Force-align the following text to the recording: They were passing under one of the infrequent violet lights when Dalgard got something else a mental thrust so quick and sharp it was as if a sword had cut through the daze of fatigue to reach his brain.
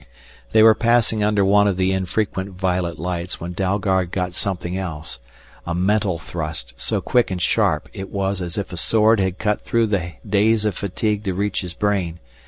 They 0.51 0.63
were 0.63 0.73
passing 0.73 1.23
under 1.23 1.45
one 1.45 1.67
of 1.67 1.77
the 1.77 1.91
infrequent 1.91 2.49
violet 2.53 2.97
lights 2.97 3.39
when 3.39 3.53
Dalgard 3.53 4.09
got 4.11 4.33
something 4.33 4.75
else 4.75 5.19
a 5.63 5.75
mental 5.75 6.17
thrust 6.17 6.73
so 6.75 7.01
quick 7.01 7.29
and 7.29 7.39
sharp 7.39 7.87
it 7.93 8.09
was 8.09 8.41
as 8.41 8.57
if 8.57 8.73
a 8.73 8.77
sword 8.77 9.19
had 9.19 9.37
cut 9.37 9.61
through 9.61 9.85
the 9.85 10.13
daze 10.27 10.65
of 10.65 10.73
fatigue 10.75 11.23
to 11.25 11.35
reach 11.35 11.61
his 11.61 11.75
brain. 11.75 12.17